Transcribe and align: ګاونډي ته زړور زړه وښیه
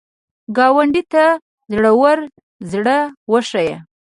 ګاونډي 0.57 1.03
ته 1.13 1.25
زړور 1.75 2.17
زړه 2.71 2.97
وښیه 3.31 3.75